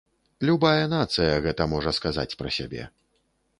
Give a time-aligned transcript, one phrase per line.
[0.49, 2.91] Любая нацыя гэта можа сказаць пра сябе.